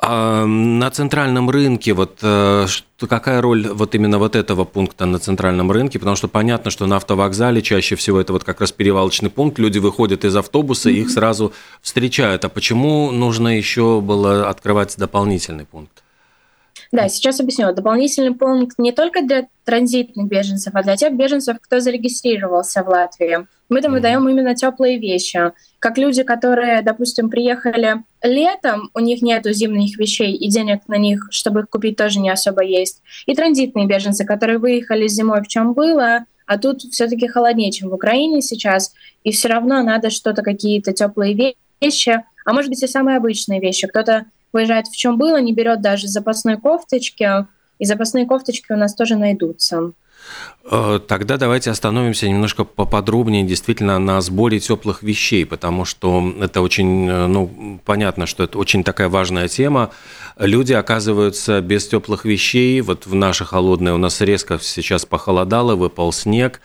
А 0.00 0.46
на 0.46 0.90
центральном 0.92 1.50
рынке, 1.50 1.92
вот 1.92 2.20
э, 2.22 2.66
что, 2.68 3.08
какая 3.08 3.40
роль 3.40 3.66
вот 3.66 3.96
именно 3.96 4.18
вот 4.18 4.36
этого 4.36 4.64
пункта 4.64 5.06
на 5.06 5.18
центральном 5.18 5.72
рынке? 5.72 5.98
Потому 5.98 6.14
что 6.14 6.28
понятно, 6.28 6.70
что 6.70 6.86
на 6.86 6.96
автовокзале 6.96 7.62
чаще 7.62 7.96
всего 7.96 8.20
это 8.20 8.32
вот 8.32 8.44
как 8.44 8.60
раз 8.60 8.70
перевалочный 8.70 9.28
пункт, 9.28 9.58
люди 9.58 9.78
выходят 9.78 10.24
из 10.24 10.36
автобуса, 10.36 10.88
mm-hmm. 10.88 10.92
и 10.92 11.00
их 11.00 11.10
сразу 11.10 11.52
встречают. 11.82 12.44
А 12.44 12.48
почему 12.48 13.10
нужно 13.10 13.56
еще 13.56 14.00
было 14.00 14.48
открывать 14.48 14.96
дополнительный 14.96 15.64
пункт? 15.64 16.04
Да, 16.90 17.08
сейчас 17.08 17.38
объясню. 17.40 17.72
Дополнительный 17.74 18.34
пункт 18.34 18.78
не 18.78 18.92
только 18.92 19.22
для 19.22 19.48
транзитных 19.64 20.26
беженцев, 20.26 20.74
а 20.74 20.82
для 20.82 20.96
тех 20.96 21.14
беженцев, 21.14 21.58
кто 21.60 21.80
зарегистрировался 21.80 22.82
в 22.82 22.88
Латвии. 22.88 23.46
Мы 23.68 23.82
там 23.82 23.92
выдаем 23.92 24.26
именно 24.26 24.54
теплые 24.54 24.98
вещи. 24.98 25.52
Как 25.78 25.98
люди, 25.98 26.22
которые, 26.22 26.80
допустим, 26.80 27.28
приехали 27.28 28.02
летом, 28.22 28.90
у 28.94 29.00
них 29.00 29.20
нет 29.20 29.44
зимних 29.44 29.98
вещей 29.98 30.34
и 30.34 30.48
денег 30.48 30.80
на 30.88 30.96
них, 30.96 31.28
чтобы 31.30 31.60
их 31.60 31.68
купить, 31.68 31.96
тоже 31.96 32.18
не 32.20 32.30
особо 32.30 32.64
есть. 32.64 33.02
И 33.26 33.34
транзитные 33.34 33.86
беженцы, 33.86 34.24
которые 34.24 34.58
выехали 34.58 35.06
зимой 35.06 35.42
в 35.42 35.48
чем 35.48 35.74
было, 35.74 36.24
а 36.46 36.56
тут 36.56 36.80
все-таки 36.80 37.28
холоднее, 37.28 37.70
чем 37.70 37.90
в 37.90 37.94
Украине 37.94 38.40
сейчас, 38.40 38.94
и 39.22 39.32
все 39.32 39.48
равно 39.48 39.82
надо 39.82 40.08
что-то, 40.08 40.40
какие-то 40.40 40.94
теплые 40.94 41.54
вещи, 41.82 42.24
а 42.46 42.52
может 42.54 42.70
быть 42.70 42.82
и 42.82 42.86
самые 42.86 43.18
обычные 43.18 43.60
вещи. 43.60 43.86
Кто-то 43.86 44.24
выезжает 44.52 44.88
в 44.88 44.96
чем 44.96 45.18
было, 45.18 45.40
не 45.40 45.52
берет 45.52 45.80
даже 45.80 46.08
запасной 46.08 46.58
кофточки, 46.58 47.46
и 47.78 47.84
запасные 47.84 48.26
кофточки 48.26 48.72
у 48.72 48.76
нас 48.76 48.94
тоже 48.94 49.16
найдутся. 49.16 49.92
Э, 50.70 51.00
тогда 51.06 51.38
давайте 51.38 51.70
остановимся 51.70 52.28
немножко 52.28 52.64
поподробнее 52.64 53.44
действительно 53.44 53.98
на 53.98 54.20
сборе 54.20 54.60
теплых 54.60 55.02
вещей, 55.02 55.46
потому 55.46 55.84
что 55.84 56.34
это 56.40 56.60
очень, 56.60 57.08
э, 57.08 57.26
ну, 57.26 57.80
понятно, 57.84 58.26
что 58.26 58.44
это 58.44 58.58
очень 58.58 58.84
такая 58.84 59.08
важная 59.08 59.48
тема. 59.48 59.90
Люди 60.36 60.74
оказываются 60.74 61.62
без 61.62 61.88
теплых 61.88 62.26
вещей. 62.26 62.80
Вот 62.82 63.06
в 63.06 63.14
наше 63.14 63.46
холодное 63.46 63.94
у 63.94 63.98
нас 63.98 64.20
резко 64.20 64.58
сейчас 64.60 65.06
похолодало, 65.06 65.74
выпал 65.74 66.12
снег. 66.12 66.60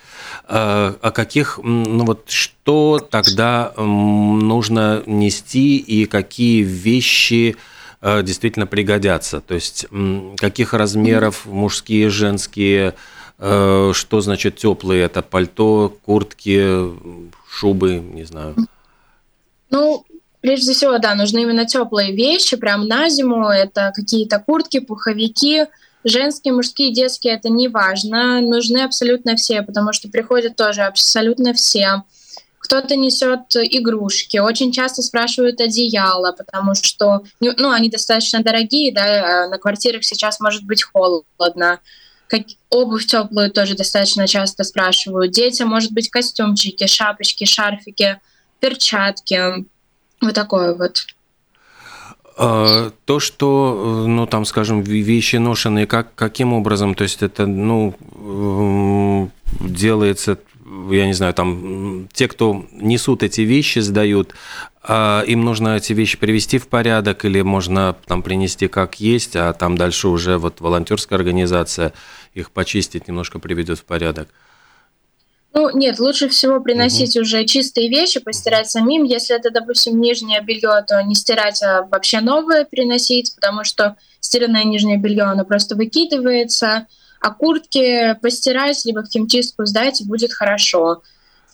Э, 0.50 0.96
а 1.02 1.12
каких, 1.12 1.60
ну 1.64 2.04
вот 2.04 2.30
что 2.30 3.00
тогда 3.00 3.72
нужно 3.78 5.02
нести 5.06 5.78
и 5.78 6.06
какие 6.06 6.64
вещи 6.64 7.56
действительно 8.02 8.68
пригодятся? 8.68 9.40
То 9.40 9.54
есть 9.54 9.86
каких 10.38 10.74
размеров 10.74 11.46
мужские, 11.46 12.10
женские, 12.10 12.96
что 13.40 14.22
значит 14.22 14.58
теплые? 14.58 15.04
Это 15.04 15.22
пальто, 15.22 15.98
куртки, 16.06 16.92
шубы, 17.50 17.96
не 17.96 18.24
знаю. 18.24 18.56
Ну, 19.70 20.06
прежде 20.42 20.74
всего, 20.74 20.98
да, 21.00 21.16
нужны 21.16 21.42
именно 21.42 21.66
теплые 21.66 22.14
вещи, 22.14 22.58
прям 22.58 22.88
на 22.88 23.10
зиму. 23.10 23.50
Это 23.50 23.92
какие-то 23.96 24.40
куртки, 24.40 24.80
пуховики, 24.80 25.66
женские, 26.04 26.54
мужские, 26.54 26.94
детские, 26.94 27.34
это 27.34 27.50
не 27.50 27.68
важно. 27.68 28.42
Нужны 28.42 28.80
абсолютно 28.80 29.36
все, 29.36 29.62
потому 29.62 29.94
что 29.94 30.10
приходят 30.10 30.56
тоже 30.56 30.82
абсолютно 30.84 31.54
все. 31.54 32.04
Кто-то 32.60 32.96
несет 32.96 33.56
игрушки. 33.56 34.38
Очень 34.38 34.72
часто 34.72 35.02
спрашивают 35.02 35.60
одеяло, 35.60 36.32
потому 36.32 36.76
что 36.76 37.24
ну, 37.42 37.72
они 37.72 37.90
достаточно 37.90 38.42
дорогие, 38.42 38.94
да, 38.94 39.46
а 39.46 39.48
на 39.50 39.58
квартирах 39.58 40.04
сейчас 40.04 40.40
может 40.40 40.64
быть 40.64 40.84
холодно. 40.84 41.80
Как, 42.34 42.48
обувь 42.72 43.06
теплую 43.06 43.52
тоже 43.52 43.76
достаточно 43.76 44.28
часто 44.28 44.64
спрашивают. 44.64 45.32
Детям, 45.32 45.70
может 45.70 45.92
быть, 45.92 46.10
костюмчики, 46.10 46.88
шапочки, 46.88 47.46
шарфики, 47.46 48.20
перчатки. 48.60 49.64
Вот 50.20 50.34
такое 50.34 50.74
вот. 50.74 51.06
А, 52.36 52.92
то, 53.06 53.20
что, 53.20 54.06
ну, 54.08 54.26
там, 54.26 54.46
скажем, 54.46 54.82
вещи 54.82 55.36
ношенные, 55.36 55.86
как, 55.86 56.16
каким 56.16 56.54
образом, 56.54 56.96
то 56.96 57.04
есть 57.04 57.22
это, 57.22 57.46
ну, 57.46 57.94
делается, 59.60 60.40
я 60.92 61.06
не 61.06 61.14
знаю, 61.14 61.34
там, 61.34 62.08
те, 62.14 62.28
кто 62.28 62.66
несут 62.72 63.24
эти 63.24 63.42
вещи, 63.42 63.80
сдают, 63.80 64.34
а 64.82 65.24
им 65.26 65.46
нужно 65.46 65.78
эти 65.78 65.94
вещи 65.94 66.18
привести 66.18 66.58
в 66.58 66.68
порядок 66.68 67.26
или 67.26 67.42
можно 67.42 67.96
там 68.06 68.22
принести 68.22 68.68
как 68.68 69.00
есть, 69.00 69.36
а 69.36 69.54
там 69.54 69.78
дальше 69.78 70.08
уже 70.08 70.38
вот 70.38 70.60
волонтерская 70.62 71.18
организация 71.18 71.94
их 72.34 72.52
почистить, 72.52 73.08
немножко 73.08 73.40
приведет 73.40 73.80
в 73.80 73.86
порядок? 73.86 74.30
Ну, 75.54 75.70
нет, 75.78 76.00
лучше 76.00 76.30
всего 76.30 76.60
приносить 76.60 77.16
угу. 77.16 77.22
уже 77.22 77.46
чистые 77.46 77.88
вещи, 77.88 78.20
постирать 78.20 78.70
самим. 78.70 79.04
Если 79.04 79.36
это, 79.36 79.52
допустим, 79.52 80.02
нижнее 80.02 80.42
белье, 80.42 80.84
то 80.88 81.00
не 81.04 81.14
стирать, 81.14 81.62
а 81.62 81.84
вообще 81.84 82.22
новое 82.22 82.66
приносить, 82.66 83.36
потому 83.36 83.64
что 83.64 83.96
стиранное 84.20 84.64
нижнее 84.64 84.98
белье, 84.98 85.24
оно 85.24 85.46
просто 85.46 85.76
выкидывается. 85.76 86.88
А 87.24 87.32
куртки 87.32 88.16
постирать, 88.22 88.84
либо 88.84 89.02
в 89.02 89.08
химчистку 89.08 89.66
сдать, 89.66 90.02
будет 90.06 90.34
хорошо. 90.34 91.02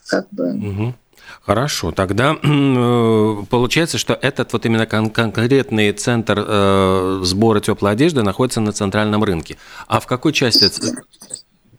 Как 0.08 0.28
бы. 0.32 0.54
Угу. 0.54 0.96
Хорошо, 1.44 1.92
тогда 1.92 2.36
э, 2.44 3.36
получается, 3.48 4.00
что 4.00 4.18
этот 4.20 4.52
вот 4.52 4.66
именно 4.66 4.88
кон- 4.88 5.12
конкретный 5.12 5.92
центр 5.92 6.44
э, 6.44 7.22
сбора 7.24 7.60
теплой 7.60 7.92
одежды 7.92 8.24
находится 8.24 8.62
на 8.62 8.72
центральном 8.72 9.24
рынке. 9.24 9.58
А 9.88 10.00
в 10.00 10.08
какой 10.08 10.34
части, 10.34 10.72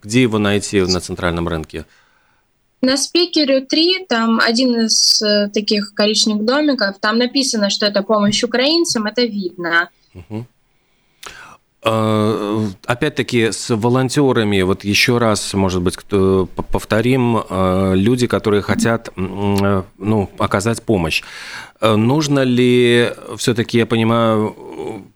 где 0.00 0.23
его 0.23 0.38
найти 0.38 0.82
на 0.82 1.00
центральном 1.00 1.49
рынке? 1.49 1.85
На 2.82 2.97
спикере 2.97 3.61
3, 3.61 4.06
там 4.09 4.38
один 4.38 4.87
из 4.87 5.20
э, 5.20 5.49
таких 5.49 5.94
коричневых 5.94 6.44
домиков, 6.44 6.97
там 7.00 7.18
написано, 7.18 7.70
что 7.70 7.87
это 7.87 8.02
помощь 8.02 8.44
украинцам, 8.44 9.06
это 9.06 9.23
видно. 9.23 9.90
Угу. 10.14 10.47
Э, 11.82 12.66
опять-таки 12.84 13.52
с 13.52 13.75
волонтерами, 13.75 14.60
вот 14.62 14.84
еще 14.84 15.16
раз, 15.16 15.54
может 15.54 15.80
быть, 15.80 15.96
повторим, 16.72 17.38
э, 17.38 17.92
люди, 17.96 18.26
которые 18.26 18.60
хотят 18.60 19.08
э, 19.16 19.82
ну, 19.96 20.30
оказать 20.38 20.82
помощь. 20.82 21.22
Нужно 21.80 22.40
ли 22.40 23.12
все-таки, 23.38 23.78
я 23.78 23.87
понимаю, 23.87 25.06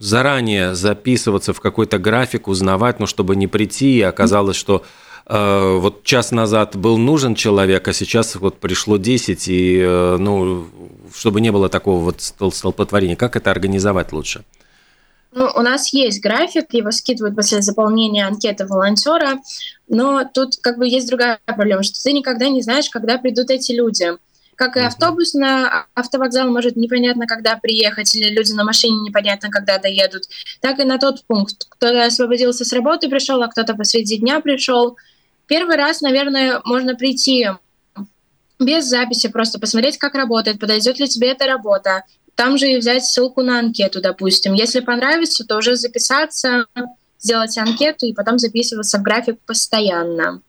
заранее 0.00 0.74
записываться 0.74 1.52
в 1.52 1.60
какой-то 1.60 1.98
график, 1.98 2.48
узнавать, 2.48 2.98
ну, 2.98 3.06
чтобы 3.06 3.36
не 3.36 3.46
прийти, 3.46 3.98
и 3.98 4.02
оказалось, 4.02 4.56
что 4.56 4.84
вот 5.30 6.04
час 6.04 6.32
назад 6.32 6.74
был 6.74 6.96
нужен 6.96 7.34
человек, 7.34 7.86
а 7.86 7.92
сейчас 7.92 8.34
вот 8.36 8.58
пришло 8.58 8.96
10, 8.96 9.44
и, 9.48 10.16
ну, 10.18 10.66
чтобы 11.14 11.42
не 11.42 11.52
было 11.52 11.68
такого 11.68 12.02
вот 12.02 12.22
столпотворения. 12.54 13.14
Как 13.14 13.36
это 13.36 13.50
организовать 13.50 14.12
лучше? 14.12 14.42
Ну, 15.30 15.50
у 15.54 15.60
нас 15.60 15.92
есть 15.92 16.22
график, 16.22 16.72
его 16.72 16.90
скидывают 16.90 17.36
после 17.36 17.60
заполнения 17.60 18.26
анкеты 18.26 18.66
волонтера, 18.66 19.40
но 19.86 20.24
тут 20.24 20.56
как 20.62 20.78
бы 20.78 20.88
есть 20.88 21.08
другая 21.08 21.38
проблема, 21.44 21.82
что 21.82 22.02
ты 22.02 22.12
никогда 22.12 22.48
не 22.48 22.62
знаешь, 22.62 22.88
когда 22.88 23.18
придут 23.18 23.50
эти 23.50 23.72
люди. 23.72 24.12
Как 24.56 24.76
и 24.76 24.80
автобус 24.80 25.34
на 25.34 25.86
автовокзал 25.94 26.50
может 26.50 26.74
непонятно, 26.74 27.26
когда 27.26 27.56
приехать, 27.56 28.12
или 28.16 28.28
люди 28.30 28.52
на 28.52 28.64
машине 28.64 28.96
непонятно, 29.02 29.50
когда 29.50 29.78
доедут, 29.78 30.24
так 30.60 30.80
и 30.80 30.84
на 30.84 30.98
тот 30.98 31.24
пункт. 31.26 31.66
Кто-то 31.68 32.06
освободился 32.06 32.64
с 32.64 32.72
работы, 32.72 33.08
пришел, 33.08 33.40
а 33.42 33.48
кто-то 33.48 33.74
посреди 33.74 34.16
дня 34.16 34.40
пришел. 34.40 34.96
Первый 35.46 35.76
раз, 35.76 36.00
наверное, 36.00 36.60
можно 36.64 36.96
прийти 36.96 37.46
без 38.58 38.86
записи, 38.86 39.28
просто 39.28 39.60
посмотреть, 39.60 39.98
как 39.98 40.14
работает, 40.14 40.58
подойдет 40.58 40.98
ли 40.98 41.06
тебе 41.06 41.30
эта 41.30 41.46
работа, 41.46 42.02
там 42.38 42.56
же 42.56 42.70
и 42.70 42.78
взять 42.78 43.04
ссылку 43.04 43.42
на 43.42 43.58
анкету, 43.58 44.00
допустим. 44.00 44.54
Если 44.54 44.78
понравится, 44.78 45.44
то 45.44 45.56
уже 45.56 45.74
записаться, 45.74 46.66
сделать 47.18 47.58
анкету 47.58 48.06
и 48.06 48.14
потом 48.14 48.38
записываться 48.38 48.98
в 48.98 49.02
график 49.02 49.40
постоянно. 49.44 50.40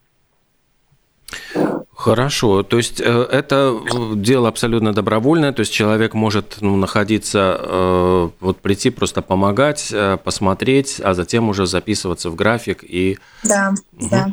Хорошо, 1.96 2.62
то 2.62 2.76
есть 2.76 3.00
э, 3.00 3.26
это 3.30 3.76
дело 4.14 4.48
абсолютно 4.48 4.94
добровольное, 4.94 5.52
то 5.52 5.60
есть 5.60 5.72
человек 5.72 6.14
может 6.14 6.58
ну, 6.60 6.76
находиться, 6.76 7.60
э, 7.60 8.30
вот 8.38 8.58
прийти 8.58 8.90
просто 8.90 9.20
помогать, 9.20 9.90
э, 9.92 10.16
посмотреть, 10.16 11.00
а 11.04 11.14
затем 11.14 11.48
уже 11.48 11.66
записываться 11.66 12.30
в 12.30 12.36
график 12.36 12.84
и. 12.84 13.18
Да, 13.42 13.74
угу. 13.98 14.08
да. 14.10 14.32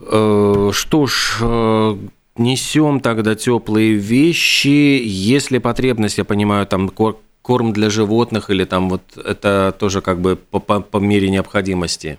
Э, 0.00 0.70
что 0.72 1.06
ж, 1.06 1.38
э, 1.40 1.96
несем 2.36 3.00
тогда 3.00 3.34
теплые 3.34 3.94
вещи. 3.94 5.02
Если 5.04 5.58
потребность, 5.58 6.18
я 6.18 6.24
понимаю, 6.24 6.66
там 6.66 6.88
корм 6.88 7.72
для 7.72 7.90
животных 7.90 8.50
или 8.50 8.64
там 8.64 8.88
вот 8.88 9.02
это 9.16 9.74
тоже 9.78 10.00
как 10.00 10.20
бы 10.20 10.36
по, 10.36 10.60
по, 10.60 10.80
по 10.80 10.98
мере 10.98 11.30
необходимости? 11.30 12.18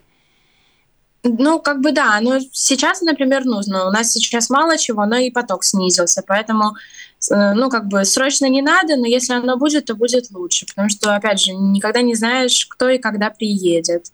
Ну, 1.28 1.60
как 1.60 1.82
бы 1.82 1.92
да, 1.92 2.20
но 2.22 2.40
сейчас, 2.52 3.02
например, 3.02 3.46
нужно. 3.46 3.88
У 3.88 3.92
нас 3.92 4.12
сейчас 4.12 4.52
мало 4.52 4.78
чего, 4.78 5.08
но 5.08 5.18
и 5.18 5.32
поток 5.32 5.64
снизился, 5.64 6.22
поэтому, 6.26 6.76
э, 7.32 7.54
ну, 7.54 7.72
как 7.72 7.88
бы 7.88 8.06
срочно 8.06 8.46
не 8.46 8.62
надо, 8.62 8.96
но 8.96 9.08
если 9.08 9.34
оно 9.34 9.58
будет, 9.58 9.86
то 9.86 9.96
будет 9.96 10.30
лучше, 10.30 10.68
потому 10.68 10.90
что, 10.90 11.16
опять 11.16 11.40
же, 11.40 11.54
никогда 11.54 12.04
не 12.04 12.14
знаешь, 12.14 12.68
кто 12.68 12.90
и 12.90 13.00
когда 13.00 13.32
приедет. 13.32 14.12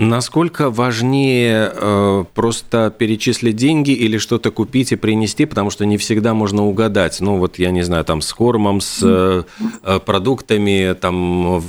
Насколько 0.00 0.70
важнее 0.70 1.72
э, 1.74 2.24
просто 2.32 2.94
перечислить 2.96 3.56
деньги 3.56 3.90
или 3.90 4.18
что-то 4.18 4.52
купить 4.52 4.92
и 4.92 4.96
принести, 4.96 5.44
потому 5.44 5.70
что 5.70 5.84
не 5.86 5.96
всегда 5.96 6.34
можно 6.34 6.64
угадать. 6.64 7.20
Ну 7.20 7.38
вот 7.38 7.58
я 7.58 7.72
не 7.72 7.82
знаю, 7.82 8.04
там 8.04 8.20
с 8.20 8.32
кормом, 8.32 8.80
с 8.80 9.00
э, 9.02 9.42
э 9.82 9.98
продуктами, 9.98 10.94
там, 10.94 11.64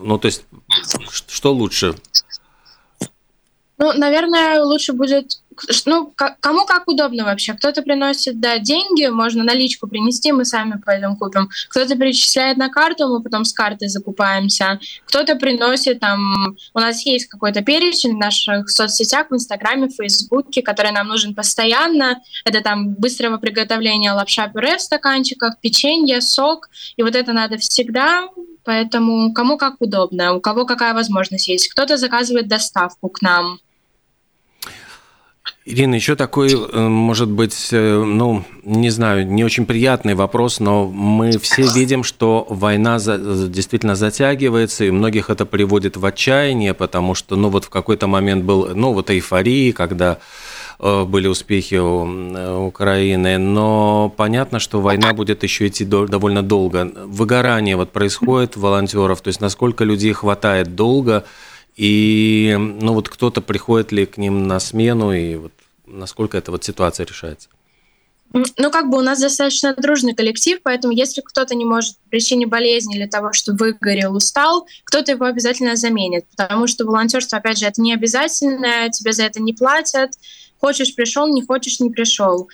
ну 0.00 0.18
то 0.18 0.26
есть 0.26 0.44
что 1.28 1.52
лучше? 1.52 1.94
Ну, 3.76 3.92
наверное, 3.92 4.62
лучше 4.62 4.94
будет 4.94 5.42
ну, 5.86 6.12
кому 6.40 6.64
как 6.66 6.88
удобно 6.88 7.24
вообще. 7.24 7.54
Кто-то 7.54 7.82
приносит, 7.82 8.40
да, 8.40 8.58
деньги, 8.58 9.06
можно 9.06 9.44
наличку 9.44 9.86
принести, 9.86 10.32
мы 10.32 10.44
сами 10.44 10.80
пойдем 10.84 11.16
купим. 11.16 11.48
Кто-то 11.70 11.96
перечисляет 11.96 12.56
на 12.56 12.68
карту, 12.68 13.08
мы 13.08 13.22
потом 13.22 13.44
с 13.44 13.52
карты 13.52 13.88
закупаемся. 13.88 14.78
Кто-то 15.06 15.36
приносит, 15.36 16.00
там, 16.00 16.56
у 16.74 16.78
нас 16.78 17.04
есть 17.06 17.26
какой-то 17.26 17.62
перечень 17.62 18.14
в 18.14 18.18
наших 18.18 18.70
соцсетях, 18.70 19.28
в 19.30 19.34
Инстаграме, 19.34 19.88
в 19.88 19.94
Фейсбуке, 19.94 20.62
который 20.62 20.92
нам 20.92 21.08
нужен 21.08 21.34
постоянно. 21.34 22.20
Это 22.44 22.60
там 22.60 22.94
быстрого 22.94 23.38
приготовления 23.38 24.12
лапша-пюре 24.12 24.76
в 24.76 24.80
стаканчиках, 24.80 25.60
печенье, 25.60 26.20
сок. 26.20 26.68
И 26.96 27.02
вот 27.02 27.14
это 27.14 27.32
надо 27.32 27.56
всегда, 27.58 28.28
поэтому 28.64 29.32
кому 29.32 29.56
как 29.56 29.80
удобно, 29.80 30.34
у 30.34 30.40
кого 30.40 30.64
какая 30.64 30.94
возможность 30.94 31.48
есть. 31.48 31.68
Кто-то 31.68 31.96
заказывает 31.96 32.48
доставку 32.48 33.08
к 33.08 33.22
нам. 33.22 33.58
Ирина, 35.70 35.96
еще 35.96 36.16
такой, 36.16 36.54
э, 36.54 36.88
может 36.88 37.28
быть, 37.28 37.68
э, 37.72 38.02
ну, 38.02 38.42
не 38.64 38.88
знаю, 38.88 39.26
не 39.26 39.44
очень 39.44 39.66
приятный 39.66 40.14
вопрос, 40.14 40.60
но 40.60 40.86
мы 40.86 41.38
все 41.38 41.62
видим, 41.74 42.04
что 42.04 42.46
война 42.48 42.98
за, 42.98 43.18
действительно 43.48 43.94
затягивается, 43.94 44.86
и 44.86 44.90
многих 44.90 45.28
это 45.28 45.44
приводит 45.44 45.98
в 45.98 46.06
отчаяние, 46.06 46.72
потому 46.72 47.14
что, 47.14 47.36
ну, 47.36 47.50
вот 47.50 47.66
в 47.66 47.68
какой-то 47.68 48.06
момент 48.06 48.44
был, 48.44 48.70
ну, 48.74 48.94
вот 48.94 49.10
эйфории, 49.10 49.72
когда 49.72 50.20
э, 50.80 51.04
были 51.04 51.28
успехи 51.28 51.74
у 51.74 52.66
Украины, 52.66 53.36
но 53.36 54.10
понятно, 54.16 54.60
что 54.60 54.80
война 54.80 55.12
будет 55.12 55.42
еще 55.42 55.66
идти 55.66 55.84
довольно 55.84 56.42
долго. 56.42 56.90
Выгорание 57.04 57.76
вот 57.76 57.92
происходит 57.92 58.56
волонтеров, 58.56 59.20
то 59.20 59.28
есть 59.28 59.42
насколько 59.42 59.84
людей 59.84 60.14
хватает 60.14 60.74
долго, 60.74 61.24
и 61.78 62.56
ну 62.58 62.92
вот 62.92 63.08
кто-то 63.08 63.40
приходит 63.40 63.92
ли 63.92 64.04
к 64.04 64.18
ним 64.18 64.48
на 64.48 64.58
смену, 64.58 65.12
и 65.12 65.36
вот 65.36 65.52
насколько 65.86 66.36
эта 66.36 66.50
вот 66.50 66.64
ситуация 66.64 67.06
решается? 67.06 67.48
Ну, 68.32 68.70
как 68.70 68.90
бы 68.90 68.98
у 68.98 69.00
нас 69.00 69.20
достаточно 69.20 69.74
дружный 69.74 70.14
коллектив, 70.14 70.58
поэтому 70.62 70.92
если 70.92 71.22
кто-то 71.22 71.54
не 71.54 71.64
может 71.64 71.96
по 71.96 72.10
причине 72.10 72.46
болезни 72.46 72.96
или 72.96 73.06
того, 73.06 73.32
что 73.32 73.54
выгорел, 73.54 74.14
устал, 74.14 74.66
кто-то 74.84 75.12
его 75.12 75.24
обязательно 75.24 75.76
заменит, 75.76 76.26
потому 76.36 76.66
что 76.66 76.84
волонтерство, 76.84 77.38
опять 77.38 77.58
же, 77.58 77.66
это 77.66 77.80
не 77.80 77.94
обязательно, 77.94 78.90
тебе 78.90 79.12
за 79.12 79.22
это 79.22 79.40
не 79.40 79.54
платят. 79.54 80.10
Хочешь 80.60 80.94
пришел, 80.94 81.26
не 81.28 81.42
хочешь 81.42 81.80
не 81.80 81.90
пришел. 81.90 82.48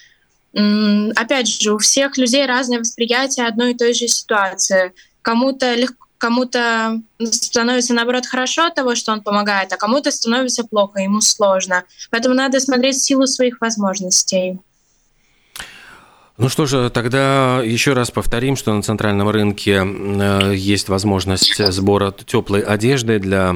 Опять 0.52 1.48
же, 1.48 1.72
у 1.72 1.78
всех 1.78 2.18
людей 2.18 2.46
разное 2.46 2.78
восприятие 2.78 3.46
одной 3.46 3.72
и 3.72 3.76
той 3.76 3.94
же 3.94 4.06
ситуации. 4.06 4.92
Кому-то 5.22 5.74
легко 5.74 6.03
кому-то 6.18 7.00
становится, 7.20 7.94
наоборот, 7.94 8.26
хорошо 8.26 8.66
от 8.66 8.74
того, 8.74 8.94
что 8.94 9.12
он 9.12 9.22
помогает, 9.22 9.72
а 9.72 9.76
кому-то 9.76 10.10
становится 10.10 10.64
плохо, 10.64 11.00
ему 11.00 11.20
сложно. 11.20 11.84
Поэтому 12.10 12.34
надо 12.34 12.60
смотреть 12.60 13.02
силу 13.02 13.26
своих 13.26 13.60
возможностей. 13.60 14.58
Ну 16.36 16.48
что 16.48 16.66
же, 16.66 16.90
тогда 16.90 17.62
еще 17.62 17.92
раз 17.92 18.10
повторим, 18.10 18.56
что 18.56 18.74
на 18.74 18.82
центральном 18.82 19.28
рынке 19.28 19.80
э, 19.84 20.52
есть 20.56 20.88
возможность 20.88 21.64
сбора 21.72 22.10
теплой 22.10 22.60
одежды 22.60 23.20
для 23.20 23.54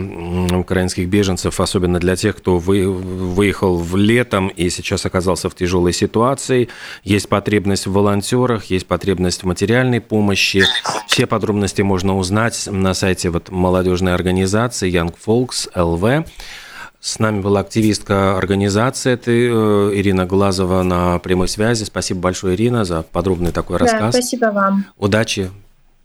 украинских 0.53 1.09
беженцев, 1.09 1.59
особенно 1.59 1.99
для 1.99 2.15
тех, 2.15 2.37
кто 2.37 2.59
выехал 2.59 3.79
в 3.79 3.97
летом 3.97 4.47
и 4.47 4.71
сейчас 4.71 5.05
оказался 5.07 5.51
в 5.51 5.57
тяжелой 5.57 5.93
ситуации. 5.93 6.69
Есть 7.03 7.29
потребность 7.29 7.89
в 7.89 7.93
волонтерах, 7.93 8.67
есть 8.67 8.87
потребность 8.87 9.43
в 9.43 9.47
материальной 9.47 10.01
помощи. 10.01 10.63
Все 11.09 11.27
подробности 11.27 11.83
можно 11.83 12.17
узнать 12.17 12.69
на 12.71 12.95
сайте 12.95 13.31
вот 13.31 13.51
молодежной 13.51 14.15
организации 14.15 14.89
Young 14.89 15.13
Folks 15.27 15.69
LV. 15.75 16.27
С 17.01 17.21
нами 17.21 17.41
была 17.41 17.61
активистка 17.61 18.37
организации 18.37 19.13
этой 19.13 19.47
э, 19.47 19.99
Ирина 19.99 20.27
Глазова 20.27 20.83
на 20.83 21.19
прямой 21.21 21.47
связи. 21.47 21.85
Спасибо 21.85 22.21
большое, 22.21 22.57
Ирина, 22.57 22.85
за 22.85 23.03
подробный 23.03 23.53
такой 23.53 23.79
да, 23.79 23.85
рассказ. 23.85 24.15
Спасибо 24.15 24.47
вам. 24.47 24.85
Удачи, 24.97 25.51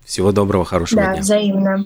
всего 0.06 0.32
доброго, 0.32 0.66
хорошего 0.66 1.02
да, 1.02 1.14
дня. 1.14 1.22
взаимно. 1.22 1.86